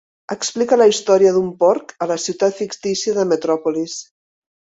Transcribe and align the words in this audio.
Explica 0.35 0.77
la 0.81 0.87
història 0.91 1.33
d'un 1.35 1.51
porc 1.59 1.93
a 2.05 2.09
la 2.13 2.17
ciutat 2.23 2.57
fictícia 2.63 3.15
de 3.19 3.27
Metròpolis. 3.35 4.01